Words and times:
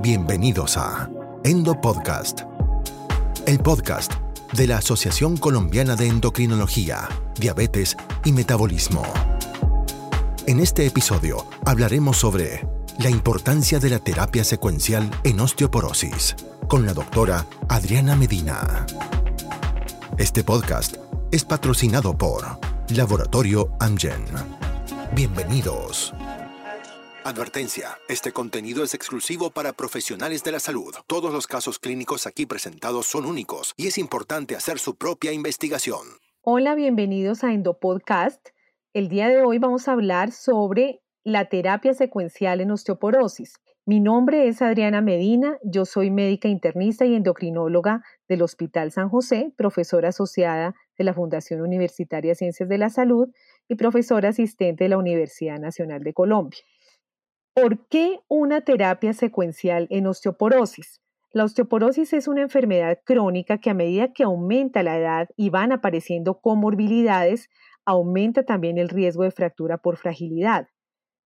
Bienvenidos 0.00 0.76
a 0.76 1.10
Endo 1.42 1.80
Podcast, 1.80 2.42
el 3.46 3.58
podcast 3.58 4.12
de 4.52 4.68
la 4.68 4.78
Asociación 4.78 5.36
Colombiana 5.36 5.96
de 5.96 6.06
Endocrinología, 6.06 7.08
Diabetes 7.38 7.96
y 8.24 8.30
Metabolismo. 8.32 9.02
En 10.46 10.60
este 10.60 10.86
episodio 10.86 11.44
hablaremos 11.66 12.16
sobre 12.16 12.64
la 13.00 13.10
importancia 13.10 13.80
de 13.80 13.90
la 13.90 13.98
terapia 13.98 14.44
secuencial 14.44 15.10
en 15.24 15.40
osteoporosis 15.40 16.36
con 16.68 16.86
la 16.86 16.94
doctora 16.94 17.44
Adriana 17.68 18.14
Medina. 18.14 18.86
Este 20.16 20.44
podcast 20.44 20.96
es 21.32 21.44
patrocinado 21.44 22.16
por 22.16 22.44
Laboratorio 22.90 23.72
Amgen. 23.80 24.24
Bienvenidos. 25.12 26.14
Advertencia, 27.28 27.98
este 28.08 28.32
contenido 28.32 28.82
es 28.82 28.94
exclusivo 28.94 29.50
para 29.50 29.74
profesionales 29.74 30.42
de 30.44 30.50
la 30.50 30.60
salud. 30.60 30.94
Todos 31.06 31.30
los 31.30 31.46
casos 31.46 31.78
clínicos 31.78 32.26
aquí 32.26 32.46
presentados 32.46 33.04
son 33.04 33.26
únicos 33.26 33.74
y 33.76 33.86
es 33.86 33.98
importante 33.98 34.56
hacer 34.56 34.78
su 34.78 34.96
propia 34.96 35.30
investigación. 35.32 36.06
Hola, 36.40 36.74
bienvenidos 36.74 37.44
a 37.44 37.52
Endopodcast. 37.52 38.48
El 38.94 39.10
día 39.10 39.28
de 39.28 39.42
hoy 39.42 39.58
vamos 39.58 39.88
a 39.88 39.92
hablar 39.92 40.32
sobre 40.32 41.02
la 41.22 41.50
terapia 41.50 41.92
secuencial 41.92 42.62
en 42.62 42.70
osteoporosis. 42.70 43.60
Mi 43.84 44.00
nombre 44.00 44.48
es 44.48 44.62
Adriana 44.62 45.02
Medina, 45.02 45.58
yo 45.62 45.84
soy 45.84 46.10
médica 46.10 46.48
internista 46.48 47.04
y 47.04 47.14
endocrinóloga 47.14 48.02
del 48.26 48.40
Hospital 48.40 48.90
San 48.90 49.10
José, 49.10 49.52
profesora 49.54 50.08
asociada 50.08 50.74
de 50.96 51.04
la 51.04 51.12
Fundación 51.12 51.60
Universitaria 51.60 52.34
Ciencias 52.34 52.70
de 52.70 52.78
la 52.78 52.88
Salud 52.88 53.28
y 53.68 53.74
profesora 53.74 54.30
asistente 54.30 54.84
de 54.84 54.88
la 54.88 54.96
Universidad 54.96 55.58
Nacional 55.58 56.02
de 56.02 56.14
Colombia. 56.14 56.60
¿Por 57.60 57.88
qué 57.88 58.20
una 58.28 58.60
terapia 58.60 59.12
secuencial 59.12 59.88
en 59.90 60.06
osteoporosis? 60.06 61.02
La 61.32 61.42
osteoporosis 61.42 62.12
es 62.12 62.28
una 62.28 62.42
enfermedad 62.42 63.00
crónica 63.04 63.58
que 63.58 63.68
a 63.68 63.74
medida 63.74 64.12
que 64.12 64.22
aumenta 64.22 64.84
la 64.84 64.96
edad 64.96 65.28
y 65.36 65.50
van 65.50 65.72
apareciendo 65.72 66.38
comorbilidades, 66.38 67.50
aumenta 67.84 68.44
también 68.44 68.78
el 68.78 68.88
riesgo 68.88 69.24
de 69.24 69.32
fractura 69.32 69.78
por 69.78 69.96
fragilidad. 69.96 70.68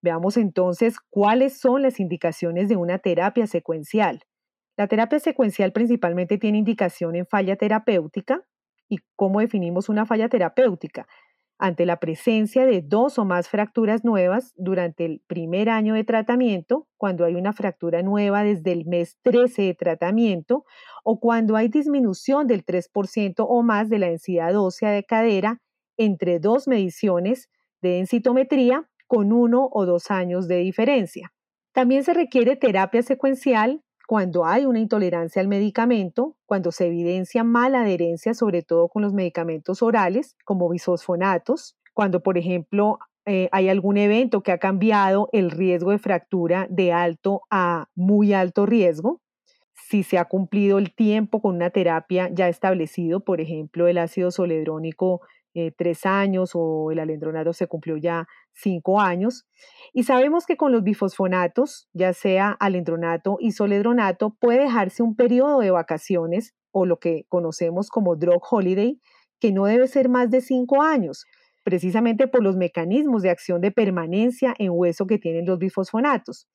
Veamos 0.00 0.38
entonces 0.38 0.96
cuáles 1.10 1.60
son 1.60 1.82
las 1.82 2.00
indicaciones 2.00 2.70
de 2.70 2.76
una 2.76 2.98
terapia 2.98 3.46
secuencial. 3.46 4.22
La 4.78 4.86
terapia 4.86 5.18
secuencial 5.18 5.72
principalmente 5.72 6.38
tiene 6.38 6.56
indicación 6.56 7.14
en 7.14 7.26
falla 7.26 7.56
terapéutica. 7.56 8.42
¿Y 8.88 9.00
cómo 9.16 9.40
definimos 9.40 9.90
una 9.90 10.06
falla 10.06 10.30
terapéutica? 10.30 11.06
Ante 11.58 11.86
la 11.86 11.98
presencia 11.98 12.66
de 12.66 12.82
dos 12.82 13.18
o 13.18 13.24
más 13.24 13.48
fracturas 13.48 14.04
nuevas 14.04 14.52
durante 14.56 15.04
el 15.04 15.22
primer 15.26 15.68
año 15.70 15.94
de 15.94 16.04
tratamiento, 16.04 16.88
cuando 16.96 17.24
hay 17.24 17.34
una 17.34 17.52
fractura 17.52 18.02
nueva 18.02 18.42
desde 18.42 18.72
el 18.72 18.84
mes 18.84 19.18
13 19.22 19.62
de 19.62 19.74
tratamiento, 19.74 20.64
o 21.04 21.20
cuando 21.20 21.56
hay 21.56 21.68
disminución 21.68 22.46
del 22.46 22.64
3% 22.64 23.46
o 23.48 23.62
más 23.62 23.88
de 23.88 23.98
la 23.98 24.08
densidad 24.08 24.56
ósea 24.56 24.90
de 24.90 25.04
cadera 25.04 25.60
entre 25.96 26.38
dos 26.40 26.66
mediciones 26.66 27.48
de 27.80 27.90
densitometría 27.90 28.88
con 29.06 29.32
uno 29.32 29.68
o 29.72 29.86
dos 29.86 30.10
años 30.10 30.48
de 30.48 30.56
diferencia. 30.56 31.32
También 31.72 32.04
se 32.04 32.14
requiere 32.14 32.56
terapia 32.56 33.02
secuencial 33.02 33.82
cuando 34.06 34.44
hay 34.44 34.66
una 34.66 34.80
intolerancia 34.80 35.40
al 35.40 35.48
medicamento, 35.48 36.36
cuando 36.46 36.72
se 36.72 36.86
evidencia 36.86 37.44
mala 37.44 37.82
adherencia, 37.82 38.34
sobre 38.34 38.62
todo 38.62 38.88
con 38.88 39.02
los 39.02 39.12
medicamentos 39.12 39.82
orales, 39.82 40.36
como 40.44 40.68
bisfosfonatos, 40.68 41.76
cuando, 41.94 42.22
por 42.22 42.38
ejemplo, 42.38 42.98
eh, 43.26 43.48
hay 43.52 43.68
algún 43.68 43.98
evento 43.98 44.42
que 44.42 44.52
ha 44.52 44.58
cambiado 44.58 45.28
el 45.32 45.50
riesgo 45.50 45.90
de 45.92 45.98
fractura 45.98 46.66
de 46.70 46.92
alto 46.92 47.42
a 47.50 47.86
muy 47.94 48.32
alto 48.32 48.66
riesgo, 48.66 49.20
si 49.74 50.02
se 50.02 50.18
ha 50.18 50.24
cumplido 50.24 50.78
el 50.78 50.94
tiempo 50.94 51.40
con 51.42 51.56
una 51.56 51.70
terapia 51.70 52.30
ya 52.32 52.48
establecido, 52.48 53.20
por 53.20 53.40
ejemplo, 53.40 53.88
el 53.88 53.98
ácido 53.98 54.30
soledrónico 54.30 55.20
eh, 55.54 55.72
tres 55.76 56.06
años 56.06 56.52
o 56.54 56.90
el 56.90 56.98
alendronato 56.98 57.52
se 57.52 57.66
cumplió 57.66 57.96
ya 57.96 58.26
cinco 58.52 59.00
años. 59.00 59.46
Y 59.92 60.04
sabemos 60.04 60.46
que 60.46 60.56
con 60.56 60.72
los 60.72 60.82
bifosfonatos, 60.82 61.88
ya 61.92 62.12
sea 62.12 62.56
alendronato 62.58 63.36
y 63.38 63.52
soledronato, 63.52 64.36
puede 64.40 64.60
dejarse 64.60 65.02
un 65.02 65.16
periodo 65.16 65.60
de 65.60 65.70
vacaciones 65.70 66.54
o 66.70 66.86
lo 66.86 66.98
que 66.98 67.26
conocemos 67.28 67.88
como 67.88 68.16
drug 68.16 68.42
holiday, 68.50 69.00
que 69.40 69.52
no 69.52 69.66
debe 69.66 69.88
ser 69.88 70.08
más 70.08 70.30
de 70.30 70.40
cinco 70.40 70.82
años, 70.82 71.26
precisamente 71.64 72.28
por 72.28 72.42
los 72.42 72.56
mecanismos 72.56 73.22
de 73.22 73.30
acción 73.30 73.60
de 73.60 73.70
permanencia 73.70 74.54
en 74.58 74.70
hueso 74.72 75.06
que 75.06 75.18
tienen 75.18 75.46
los 75.46 75.58
bifosfonatos. 75.58 76.48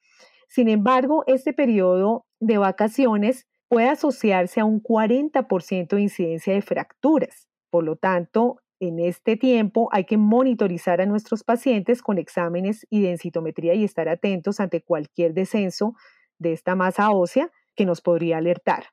Sin 0.47 0.69
embargo, 0.69 1.23
este 1.27 1.53
periodo 1.53 2.25
de 2.39 2.57
vacaciones 2.57 3.45
puede 3.67 3.89
asociarse 3.89 4.59
a 4.59 4.65
un 4.65 4.81
40% 4.81 5.95
de 5.95 6.01
incidencia 6.01 6.53
de 6.53 6.61
fracturas. 6.61 7.47
Por 7.69 7.83
lo 7.83 7.97
tanto, 7.97 8.59
en 8.79 8.99
este 8.99 9.37
tiempo 9.37 9.89
hay 9.91 10.05
que 10.05 10.17
monitorizar 10.17 11.01
a 11.01 11.05
nuestros 11.05 11.43
pacientes 11.43 12.01
con 12.01 12.17
exámenes 12.17 12.85
y 12.89 13.01
densitometría 13.01 13.73
y 13.73 13.83
estar 13.83 14.09
atentos 14.09 14.59
ante 14.59 14.81
cualquier 14.81 15.33
descenso 15.33 15.95
de 16.37 16.53
esta 16.53 16.75
masa 16.75 17.11
ósea 17.11 17.51
que 17.75 17.85
nos 17.85 18.01
podría 18.01 18.37
alertar. 18.37 18.85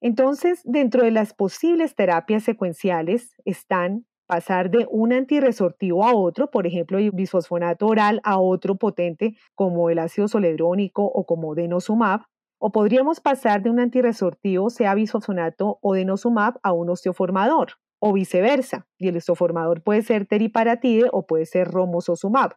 Entonces, 0.00 0.60
dentro 0.64 1.02
de 1.04 1.10
las 1.10 1.32
posibles 1.32 1.94
terapias 1.94 2.44
secuenciales 2.44 3.34
están 3.44 4.06
pasar 4.26 4.70
de 4.70 4.86
un 4.90 5.12
antirresortivo 5.12 6.04
a 6.04 6.14
otro, 6.14 6.50
por 6.50 6.66
ejemplo, 6.66 6.98
el 6.98 7.12
bisfosfonato 7.12 7.86
oral 7.86 8.20
a 8.24 8.38
otro 8.38 8.76
potente 8.76 9.36
como 9.54 9.88
el 9.88 10.00
ácido 10.00 10.28
soledrónico 10.28 11.04
o 11.04 11.24
como 11.24 11.54
denosumab, 11.54 12.22
o 12.58 12.72
podríamos 12.72 13.20
pasar 13.20 13.62
de 13.62 13.70
un 13.70 13.78
antirresortivo, 13.78 14.68
sea 14.70 14.94
bisfosfonato 14.94 15.78
o 15.80 15.94
denosumab, 15.94 16.58
a 16.62 16.72
un 16.72 16.90
osteoformador 16.90 17.74
o 17.98 18.12
viceversa, 18.12 18.86
y 18.98 19.08
el 19.08 19.16
osteoformador 19.16 19.82
puede 19.82 20.02
ser 20.02 20.26
teriparatide 20.26 21.08
o 21.12 21.26
puede 21.26 21.46
ser 21.46 21.68
romosozumab. 21.68 22.56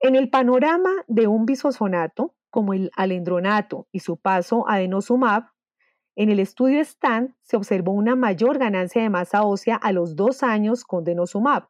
En 0.00 0.16
el 0.16 0.30
panorama 0.30 0.90
de 1.06 1.26
un 1.26 1.46
bisfosfonato, 1.46 2.34
como 2.50 2.74
el 2.74 2.90
alendronato 2.96 3.86
y 3.92 4.00
su 4.00 4.16
paso 4.16 4.68
a 4.68 4.78
denosumab, 4.78 5.44
en 6.14 6.28
el 6.28 6.40
estudio 6.40 6.84
STAN 6.84 7.36
se 7.40 7.56
observó 7.56 7.92
una 7.92 8.16
mayor 8.16 8.58
ganancia 8.58 9.02
de 9.02 9.08
masa 9.08 9.44
ósea 9.44 9.76
a 9.76 9.92
los 9.92 10.14
dos 10.14 10.42
años 10.42 10.84
con 10.84 11.04
denosumab. 11.04 11.68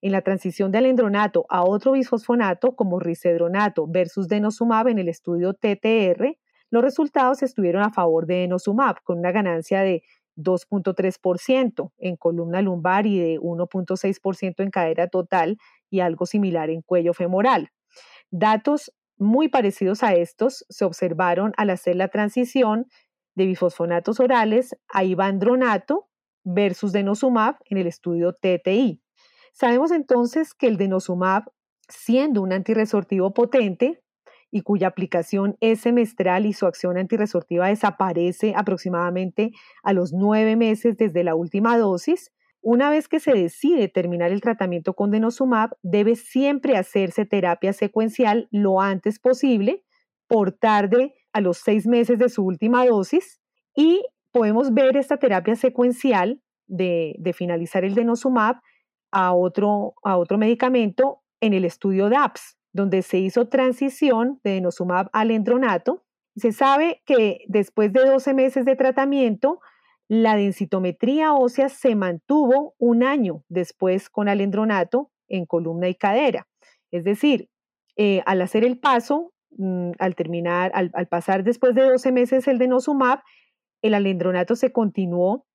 En 0.00 0.12
la 0.12 0.22
transición 0.22 0.70
de 0.70 0.78
alendronato 0.78 1.44
a 1.50 1.64
otro 1.64 1.92
bisfosfonato, 1.92 2.76
como 2.76 3.00
risedronato 3.00 3.86
versus 3.86 4.28
denosumab 4.28 4.88
en 4.88 4.98
el 4.98 5.08
estudio 5.08 5.52
TTR, 5.52 6.38
los 6.70 6.82
resultados 6.82 7.42
estuvieron 7.42 7.82
a 7.82 7.90
favor 7.90 8.26
de 8.26 8.36
denosumab, 8.36 9.02
con 9.02 9.18
una 9.18 9.32
ganancia 9.32 9.80
de 9.82 10.02
2.3% 10.38 11.92
en 11.98 12.16
columna 12.16 12.62
lumbar 12.62 13.06
y 13.06 13.18
de 13.18 13.38
1.6% 13.38 14.54
en 14.62 14.70
cadera 14.70 15.08
total 15.08 15.58
y 15.90 16.00
algo 16.00 16.26
similar 16.26 16.70
en 16.70 16.82
cuello 16.82 17.12
femoral. 17.12 17.70
Datos 18.30 18.92
muy 19.18 19.48
parecidos 19.48 20.02
a 20.02 20.14
estos 20.14 20.64
se 20.68 20.84
observaron 20.84 21.52
al 21.56 21.70
hacer 21.70 21.96
la 21.96 22.08
transición 22.08 22.86
de 23.34 23.46
bifosfonatos 23.46 24.20
orales 24.20 24.76
a 24.88 25.04
ivandronato 25.04 26.08
versus 26.44 26.92
denosumab 26.92 27.56
en 27.66 27.78
el 27.78 27.86
estudio 27.86 28.32
TTI. 28.32 29.02
Sabemos 29.52 29.90
entonces 29.90 30.54
que 30.54 30.68
el 30.68 30.76
denosumab, 30.76 31.44
siendo 31.88 32.42
un 32.42 32.52
antirresortivo 32.52 33.34
potente, 33.34 34.00
y 34.50 34.62
cuya 34.62 34.88
aplicación 34.88 35.56
es 35.60 35.80
semestral 35.80 36.46
y 36.46 36.52
su 36.52 36.66
acción 36.66 36.96
antirresortiva 36.96 37.68
desaparece 37.68 38.54
aproximadamente 38.56 39.52
a 39.82 39.92
los 39.92 40.12
nueve 40.12 40.56
meses 40.56 40.96
desde 40.96 41.24
la 41.24 41.34
última 41.34 41.76
dosis, 41.76 42.32
una 42.60 42.90
vez 42.90 43.08
que 43.08 43.20
se 43.20 43.32
decide 43.32 43.88
terminar 43.88 44.32
el 44.32 44.40
tratamiento 44.40 44.94
con 44.94 45.10
denosumab, 45.10 45.76
debe 45.82 46.16
siempre 46.16 46.76
hacerse 46.76 47.24
terapia 47.24 47.72
secuencial 47.72 48.48
lo 48.50 48.80
antes 48.80 49.18
posible, 49.18 49.84
por 50.26 50.52
tarde 50.52 51.14
a 51.32 51.40
los 51.40 51.58
seis 51.58 51.86
meses 51.86 52.18
de 52.18 52.28
su 52.28 52.44
última 52.44 52.84
dosis, 52.84 53.40
y 53.74 54.04
podemos 54.32 54.74
ver 54.74 54.96
esta 54.96 55.18
terapia 55.18 55.56
secuencial 55.56 56.42
de, 56.66 57.14
de 57.18 57.32
finalizar 57.32 57.84
el 57.84 57.94
denosumab 57.94 58.56
a 59.10 59.32
otro, 59.32 59.94
a 60.02 60.18
otro 60.18 60.36
medicamento 60.36 61.22
en 61.40 61.54
el 61.54 61.64
estudio 61.64 62.10
DAPS 62.10 62.57
donde 62.78 63.02
se 63.02 63.18
hizo 63.18 63.48
transición 63.48 64.40
de 64.44 64.52
denosumab 64.52 65.10
al 65.12 65.30
endronato. 65.32 66.04
Se 66.36 66.52
sabe 66.52 67.02
que 67.04 67.44
después 67.48 67.92
de 67.92 68.04
12 68.04 68.34
meses 68.34 68.64
de 68.64 68.76
tratamiento, 68.76 69.60
la 70.06 70.36
densitometría 70.36 71.34
ósea 71.34 71.68
se 71.68 71.96
mantuvo 71.96 72.74
un 72.78 73.02
año 73.02 73.44
después 73.48 74.08
con 74.08 74.28
alendronato 74.28 75.10
en 75.26 75.44
columna 75.44 75.88
y 75.88 75.96
cadera. 75.96 76.46
Es 76.90 77.04
decir, 77.04 77.50
eh, 77.96 78.22
al 78.26 78.40
hacer 78.40 78.64
el 78.64 78.78
paso, 78.78 79.32
mm, 79.50 79.90
al 79.98 80.14
terminar, 80.14 80.70
al, 80.72 80.90
al, 80.94 81.08
pasar 81.08 81.42
después 81.42 81.74
de 81.74 81.82
12 81.82 82.12
meses 82.12 82.46
el 82.46 82.58
denosumab, 82.58 83.20
el 83.82 83.94
alendronato 83.94 84.54
se 84.54 84.72
continuó 84.72 85.46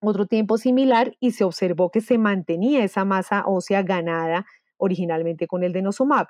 otro 0.00 0.26
tiempo 0.26 0.56
similar 0.56 1.16
y 1.18 1.32
se 1.32 1.44
observó 1.44 1.90
que 1.90 2.00
se 2.00 2.16
mantenía 2.16 2.84
esa 2.84 3.04
masa 3.04 3.42
ósea 3.44 3.82
ganada 3.82 4.46
originalmente 4.78 5.46
con 5.46 5.62
el 5.64 5.72
denosumab 5.72 6.28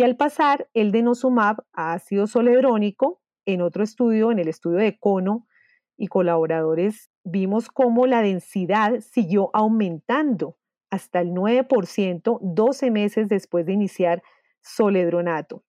y 0.00 0.02
al 0.02 0.16
pasar 0.16 0.66
el 0.72 0.92
denosumab 0.92 1.58
a 1.74 1.92
ácido 1.92 2.26
soledrónico, 2.26 3.20
en 3.44 3.60
otro 3.60 3.84
estudio, 3.84 4.32
en 4.32 4.38
el 4.38 4.48
estudio 4.48 4.78
de 4.78 4.98
Cono 4.98 5.46
y 5.98 6.06
colaboradores, 6.06 7.10
vimos 7.22 7.68
cómo 7.68 8.06
la 8.06 8.22
densidad 8.22 9.00
siguió 9.00 9.50
aumentando 9.52 10.56
hasta 10.88 11.20
el 11.20 11.32
9% 11.32 12.38
12 12.40 12.90
meses 12.90 13.28
después 13.28 13.66
de 13.66 13.74
iniciar 13.74 14.22
soledronato. 14.62 15.64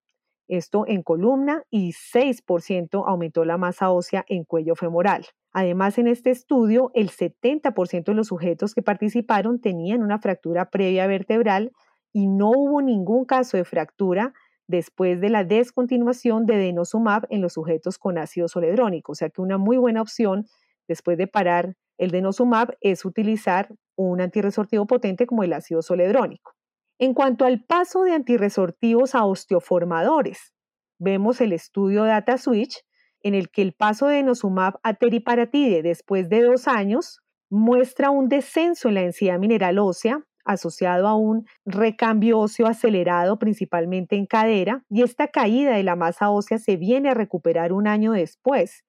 Esto 0.48 0.86
en 0.88 1.04
columna 1.04 1.66
y 1.70 1.92
6% 1.92 3.04
aumentó 3.06 3.44
la 3.44 3.58
masa 3.58 3.92
ósea 3.92 4.24
en 4.30 4.46
cuello 4.46 4.76
femoral. 4.76 5.26
Además, 5.52 5.98
en 5.98 6.08
este 6.08 6.30
estudio, 6.30 6.90
el 6.94 7.10
70% 7.10 8.06
de 8.06 8.14
los 8.14 8.28
sujetos 8.28 8.74
que 8.74 8.82
participaron 8.82 9.60
tenían 9.60 10.02
una 10.02 10.20
fractura 10.20 10.70
previa 10.70 11.06
vertebral 11.06 11.74
y 12.14 12.28
no 12.28 12.52
hubo 12.52 12.82
ningún 12.82 13.26
caso 13.26 13.58
de 13.58 13.66
fractura 13.66 14.34
después 14.68 15.20
de 15.22 15.30
la 15.30 15.44
descontinuación 15.44 16.46
de 16.46 16.58
denosumab 16.58 17.28
en 17.30 17.42
los 17.42 17.54
sujetos 17.54 17.98
con 17.98 18.18
ácido 18.18 18.48
soledrónico. 18.48 19.12
O 19.12 19.16
sea 19.16 19.30
que 19.30 19.42
una 19.42 19.58
muy 19.58 19.78
buena 19.78 20.02
opción 20.02 20.46
después 20.88 21.18
de 21.18 21.28
parar 21.28 21.76
el 21.98 22.12
denosumab 22.12 22.76
es 22.82 23.06
utilizar 23.06 23.70
un 23.96 24.22
antirresortivo 24.22 24.88
potente 24.88 25.28
como 25.28 25.44
el 25.44 25.54
ácido 25.54 25.82
soledrónico. 25.82 26.54
En 26.98 27.14
cuanto 27.14 27.46
al 27.46 27.64
paso 27.64 28.04
de 28.04 28.14
antirresortivos 28.14 29.16
a 29.16 29.26
osteoformadores, 29.26 30.54
vemos 31.00 31.42
el 31.42 31.54
estudio 31.54 32.04
Data 32.04 32.38
Switch 32.38 32.84
en 33.24 33.36
el 33.36 33.50
que 33.50 33.62
el 33.62 33.74
paso 33.74 34.08
de 34.08 34.18
denosumab 34.18 34.80
a 34.84 34.94
teriparatide 34.94 35.84
después 35.84 36.30
de 36.30 36.42
dos 36.42 36.68
años 36.68 37.20
muestra 37.50 38.10
un 38.10 38.30
descenso 38.30 38.88
en 38.88 38.96
la 38.96 39.02
densidad 39.02 39.38
mineral 39.38 39.78
ósea 39.80 40.24
asociado 40.46 41.08
a 41.08 41.16
un 41.16 41.46
recambio 41.66 42.40
óseo 42.40 42.68
acelerado 42.68 43.40
principalmente 43.40 44.16
en 44.16 44.26
cadera 44.26 44.84
y 44.90 45.04
esta 45.04 45.28
caída 45.28 45.76
de 45.76 45.84
la 45.84 45.96
masa 45.96 46.30
ósea 46.30 46.58
se 46.58 46.78
viene 46.78 47.10
a 47.10 47.14
recuperar 47.14 47.74
un 47.74 47.88
año 47.88 48.12
después. 48.14 48.84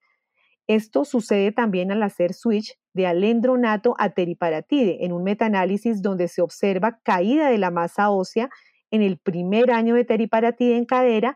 Esto 0.67 1.03
sucede 1.03 1.51
también 1.51 1.91
al 1.91 2.03
hacer 2.03 2.33
switch 2.33 2.77
de 2.93 3.07
alendronato 3.07 3.95
a 3.97 4.11
teriparatide 4.11 5.03
en 5.05 5.11
un 5.11 5.23
metaanálisis 5.23 6.01
donde 6.01 6.27
se 6.27 6.41
observa 6.41 6.99
caída 7.03 7.49
de 7.49 7.57
la 7.57 7.71
masa 7.71 8.09
ósea 8.09 8.49
en 8.91 9.01
el 9.01 9.17
primer 9.17 9.71
año 9.71 9.95
de 9.95 10.05
teriparatide 10.05 10.77
en 10.77 10.85
cadera 10.85 11.35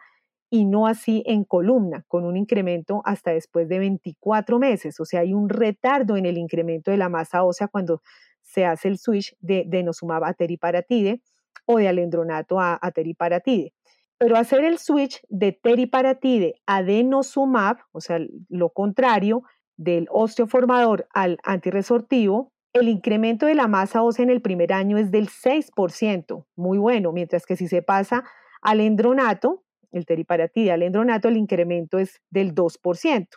y 0.50 0.66
no 0.66 0.88
así 0.88 1.24
en 1.25 1.44
columna, 1.44 2.06
con 2.08 2.24
un 2.24 2.38
incremento 2.38 3.02
hasta 3.04 3.31
después 3.31 3.68
de 3.68 3.80
24 3.80 4.60
meses. 4.60 5.00
O 5.00 5.06
sea, 5.06 5.22
hay 5.22 5.34
un 5.34 5.50
retardo 5.50 6.16
en 6.16 6.25
el 6.25 6.38
incremento 6.38 6.92
de 6.92 6.98
la 6.98 7.10
masa 7.10 7.44
ósea 7.44 7.68
cuando 7.68 8.02
se 8.47 8.65
hace 8.65 8.88
el 8.88 8.97
switch 8.97 9.35
de 9.39 9.65
denosumab 9.67 10.23
a 10.23 10.33
teriparatide 10.33 11.21
o 11.65 11.77
de 11.77 11.88
alendronato 11.88 12.59
a, 12.59 12.79
teriparatide. 12.95 13.73
Pero 14.17 14.38
hacer 14.38 14.63
el 14.63 14.79
switch 14.79 15.21
de 15.27 15.51
teriparatide 15.51 16.55
a 16.65 16.81
denosumab, 16.81 17.77
o 17.91 18.01
sea, 18.01 18.19
lo 18.49 18.69
contrario 18.69 19.44
del 19.75 20.07
osteoformador 20.09 21.07
al 21.13 21.38
antirresortivo, 21.44 22.51
el 22.73 22.88
incremento 22.88 23.45
de 23.45 23.55
la 23.55 23.67
masa 23.67 24.01
ósea 24.01 24.23
en 24.23 24.29
el 24.29 24.41
primer 24.41 24.71
año 24.73 24.97
es 24.97 25.11
del 25.11 25.27
6%, 25.27 26.45
muy 26.55 26.77
bueno, 26.77 27.11
mientras 27.11 27.45
que 27.45 27.55
si 27.55 27.67
se 27.67 27.81
pasa 27.81 28.23
al 28.61 28.79
endronato, 28.79 29.63
el 29.91 30.05
teriparatide 30.05 30.71
al 30.71 30.83
endronato, 30.83 31.27
el 31.27 31.38
incremento 31.38 31.99
es 31.99 32.21
del 32.29 32.55
2%. 32.55 33.27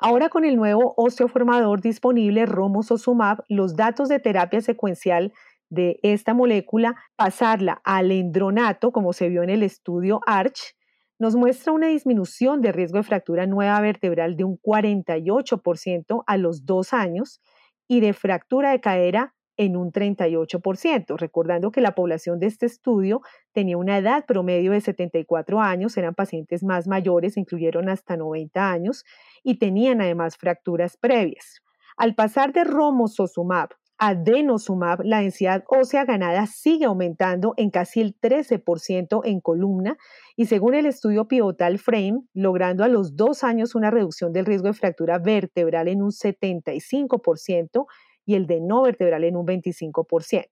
Ahora 0.00 0.28
con 0.28 0.44
el 0.44 0.54
nuevo 0.54 0.94
osteoformador 0.96 1.80
disponible 1.80 2.46
Romosozumab, 2.46 3.42
los 3.48 3.74
datos 3.74 4.08
de 4.08 4.20
terapia 4.20 4.60
secuencial 4.60 5.32
de 5.70 5.98
esta 6.04 6.34
molécula, 6.34 6.94
pasarla 7.16 7.80
al 7.82 8.12
endronato, 8.12 8.92
como 8.92 9.12
se 9.12 9.28
vio 9.28 9.42
en 9.42 9.50
el 9.50 9.64
estudio 9.64 10.20
ARCH, 10.24 10.76
nos 11.18 11.34
muestra 11.34 11.72
una 11.72 11.88
disminución 11.88 12.60
de 12.60 12.70
riesgo 12.70 12.98
de 12.98 13.02
fractura 13.02 13.46
nueva 13.48 13.80
vertebral 13.80 14.36
de 14.36 14.44
un 14.44 14.56
48% 14.56 16.22
a 16.24 16.36
los 16.36 16.64
dos 16.64 16.92
años 16.92 17.40
y 17.88 17.98
de 17.98 18.12
fractura 18.12 18.70
de 18.70 18.80
cadera 18.80 19.34
en 19.58 19.76
un 19.76 19.92
38%, 19.92 21.18
recordando 21.18 21.70
que 21.72 21.80
la 21.80 21.94
población 21.94 22.38
de 22.38 22.46
este 22.46 22.64
estudio 22.64 23.20
tenía 23.52 23.76
una 23.76 23.98
edad 23.98 24.24
promedio 24.24 24.72
de 24.72 24.80
74 24.80 25.60
años, 25.60 25.96
eran 25.96 26.14
pacientes 26.14 26.62
más 26.62 26.86
mayores, 26.86 27.36
incluyeron 27.36 27.88
hasta 27.88 28.16
90 28.16 28.70
años 28.70 29.04
y 29.42 29.58
tenían 29.58 30.00
además 30.00 30.36
fracturas 30.38 30.96
previas. 30.96 31.60
Al 31.96 32.14
pasar 32.14 32.52
de 32.52 32.62
romosozumab 32.62 33.70
a 34.00 34.14
denosumab, 34.14 35.00
la 35.02 35.18
densidad 35.18 35.64
ósea 35.66 36.04
ganada 36.04 36.46
sigue 36.46 36.84
aumentando 36.84 37.54
en 37.56 37.70
casi 37.70 38.00
el 38.00 38.16
13% 38.16 39.22
en 39.24 39.40
columna 39.40 39.96
y 40.36 40.46
según 40.46 40.74
el 40.74 40.86
estudio 40.86 41.26
pivotal 41.26 41.80
Frame, 41.80 42.20
logrando 42.32 42.84
a 42.84 42.88
los 42.88 43.16
dos 43.16 43.42
años 43.42 43.74
una 43.74 43.90
reducción 43.90 44.32
del 44.32 44.46
riesgo 44.46 44.68
de 44.68 44.74
fractura 44.74 45.18
vertebral 45.18 45.88
en 45.88 46.02
un 46.02 46.12
75% 46.12 47.86
y 48.28 48.34
el 48.34 48.46
de 48.46 48.60
no 48.60 48.82
vertebral 48.82 49.24
en 49.24 49.36
un 49.36 49.46
25%. 49.46 50.44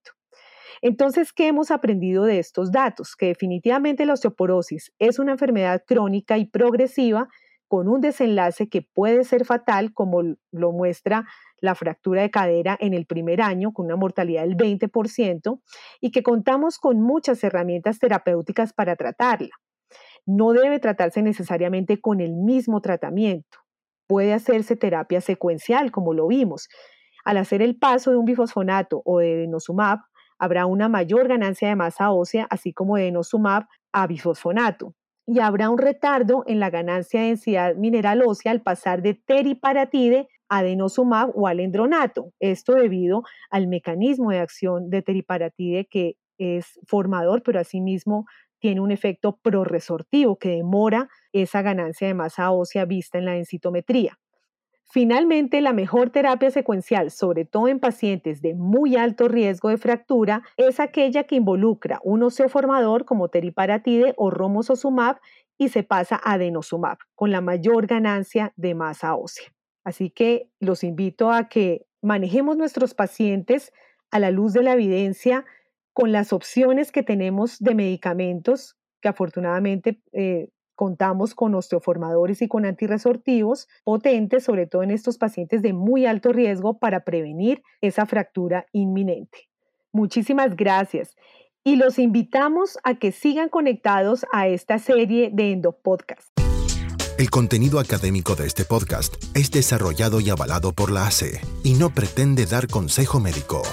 Entonces, 0.81 1.31
¿qué 1.31 1.47
hemos 1.47 1.69
aprendido 1.69 2.25
de 2.25 2.39
estos 2.39 2.71
datos? 2.71 3.15
Que 3.15 3.27
definitivamente 3.27 4.05
la 4.07 4.13
osteoporosis 4.13 4.91
es 4.97 5.19
una 5.19 5.33
enfermedad 5.33 5.83
crónica 5.85 6.39
y 6.39 6.45
progresiva 6.45 7.29
con 7.67 7.87
un 7.87 8.01
desenlace 8.01 8.67
que 8.67 8.81
puede 8.81 9.23
ser 9.25 9.45
fatal, 9.45 9.93
como 9.93 10.23
lo 10.51 10.71
muestra 10.71 11.25
la 11.59 11.75
fractura 11.75 12.23
de 12.23 12.31
cadera 12.31 12.75
en 12.79 12.95
el 12.95 13.05
primer 13.05 13.41
año, 13.41 13.73
con 13.73 13.85
una 13.85 13.95
mortalidad 13.95 14.41
del 14.41 14.57
20%, 14.57 15.61
y 16.01 16.09
que 16.09 16.23
contamos 16.23 16.79
con 16.79 16.99
muchas 16.99 17.43
herramientas 17.43 17.99
terapéuticas 17.99 18.73
para 18.73 18.95
tratarla. 18.95 19.51
No 20.25 20.51
debe 20.53 20.79
tratarse 20.79 21.21
necesariamente 21.21 22.01
con 22.01 22.21
el 22.21 22.33
mismo 22.33 22.81
tratamiento. 22.81 23.59
Puede 24.07 24.33
hacerse 24.33 24.75
terapia 24.75 25.21
secuencial, 25.21 25.91
como 25.91 26.13
lo 26.13 26.27
vimos, 26.27 26.69
al 27.27 27.35
hacer 27.35 27.61
el 27.61 27.75
paso 27.75 28.11
de 28.11 28.15
un 28.15 28.23
bifosfonato 28.23 29.01
o 29.03 29.19
de 29.19 29.35
denosumab, 29.35 29.99
habrá 30.39 30.65
una 30.65 30.87
mayor 30.87 31.27
ganancia 31.27 31.67
de 31.67 31.75
masa 31.75 32.09
ósea, 32.11 32.47
así 32.49 32.71
como 32.71 32.95
de 32.95 33.03
denosumab 33.03 33.65
a 33.91 34.07
bifosfonato. 34.07 34.95
Y 35.25 35.39
habrá 35.41 35.69
un 35.69 35.77
retardo 35.77 36.45
en 36.47 36.61
la 36.61 36.69
ganancia 36.69 37.19
de 37.19 37.27
densidad 37.27 37.75
mineral 37.75 38.21
ósea 38.25 38.53
al 38.53 38.61
pasar 38.61 39.01
de 39.01 39.13
teriparatide 39.13 40.29
a 40.47 40.63
denosumab 40.63 41.31
o 41.35 41.47
alendronato. 41.47 42.31
Esto 42.39 42.75
debido 42.75 43.23
al 43.49 43.67
mecanismo 43.67 44.31
de 44.31 44.39
acción 44.39 44.89
de 44.89 45.01
teriparatide 45.01 45.85
que 45.91 46.15
es 46.37 46.79
formador, 46.87 47.43
pero 47.43 47.59
asimismo 47.59 48.25
tiene 48.59 48.79
un 48.79 48.91
efecto 48.91 49.37
proresortivo 49.43 50.39
que 50.39 50.51
demora 50.51 51.09
esa 51.33 51.61
ganancia 51.61 52.07
de 52.07 52.13
masa 52.13 52.51
ósea 52.51 52.85
vista 52.85 53.17
en 53.17 53.25
la 53.25 53.33
densitometría. 53.33 54.17
Finalmente, 54.89 55.59
la 55.59 55.73
mejor 55.73 56.11
terapia 56.11 56.49
secuencial, 56.49 57.11
sobre 57.11 57.43
todo 57.43 57.67
en 57.67 57.79
pacientes 57.79 58.41
de 58.41 58.53
muy 58.53 58.95
alto 58.95 59.27
riesgo 59.27 59.69
de 59.69 59.77
fractura, 59.77 60.43
es 60.55 60.79
aquella 60.79 61.25
que 61.25 61.35
involucra 61.35 61.99
un 62.03 62.23
osteoformador 62.23 63.03
como 63.03 63.27
teriparatide 63.27 64.13
o 64.15 64.29
romosozumab 64.29 65.17
y 65.57 65.69
se 65.69 65.85
a 65.89 66.21
adenosumab, 66.23 66.99
con 67.15 67.31
la 67.31 67.41
mayor 67.41 67.87
ganancia 67.87 68.53
de 68.55 68.75
masa 68.75 69.15
ósea. 69.15 69.53
Así 69.83 70.09
que 70.09 70.49
los 70.59 70.83
invito 70.83 71.31
a 71.31 71.49
que 71.49 71.85
manejemos 72.01 72.55
nuestros 72.55 72.93
pacientes 72.93 73.73
a 74.11 74.19
la 74.19 74.31
luz 74.31 74.53
de 74.53 74.63
la 74.63 74.73
evidencia 74.73 75.45
con 75.93 76.11
las 76.11 76.31
opciones 76.31 76.91
que 76.91 77.03
tenemos 77.03 77.59
de 77.59 77.75
medicamentos 77.75 78.77
que 79.01 79.09
afortunadamente 79.09 80.01
eh, 80.13 80.49
Contamos 80.77 81.33
con 81.33 81.55
osteoformadores 81.55 82.43
y 82.43 82.47
con 82.47 82.63
antirresortivos 82.63 83.67
potentes, 83.83 84.43
sobre 84.43 84.67
todo 84.67 84.83
en 84.83 84.91
estos 84.91 85.17
pacientes 85.17 85.63
de 85.63 85.73
muy 85.73 86.05
alto 86.05 86.31
riesgo 86.31 86.77
para 86.77 87.03
prevenir 87.03 87.63
esa 87.81 88.05
fractura 88.05 88.67
inminente. 88.73 89.49
Muchísimas 89.91 90.55
gracias 90.55 91.15
y 91.63 91.77
los 91.77 91.97
invitamos 91.97 92.77
a 92.83 92.93
que 92.93 93.11
sigan 93.11 93.49
conectados 93.49 94.27
a 94.31 94.49
esta 94.49 94.77
serie 94.77 95.31
de 95.33 95.51
Endopodcast. 95.51 96.29
El 97.17 97.31
contenido 97.31 97.79
académico 97.79 98.35
de 98.35 98.45
este 98.45 98.63
podcast 98.63 99.15
es 99.35 99.49
desarrollado 99.49 100.19
y 100.19 100.29
avalado 100.29 100.73
por 100.73 100.91
la 100.91 101.07
ACE 101.07 101.41
y 101.63 101.73
no 101.73 101.89
pretende 101.89 102.45
dar 102.45 102.67
consejo 102.67 103.19
médico. 103.19 103.63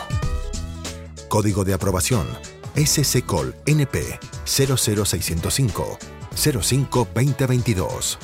Código 1.28 1.64
de 1.64 1.74
aprobación 1.74 2.26
SCCOL 2.74 3.54
NP 3.66 4.18
00605 4.46 6.23
05 6.36 7.08
2022. 7.14 8.18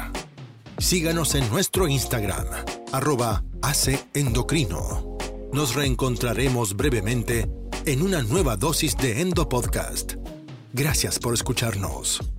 Síganos 0.78 1.37
en 1.37 1.49
nuestro 1.49 1.88
Instagram, 1.88 2.47
arroba 2.92 3.42
Endocrino. 4.12 5.16
Nos 5.52 5.75
reencontraremos 5.75 6.76
brevemente 6.76 7.49
en 7.87 8.02
una 8.02 8.23
nueva 8.23 8.56
dosis 8.56 8.97
de 8.97 9.21
Endo 9.21 9.49
Podcast. 9.49 10.14
Gracias 10.73 11.18
por 11.18 11.35
escucharnos. 11.35 12.34